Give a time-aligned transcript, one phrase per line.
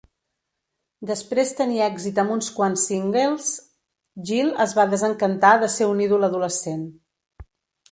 [1.09, 3.51] Després tenir èxit amb uns quants singles,
[4.31, 6.85] Gil es va desencantar de ser un ídol adolescent.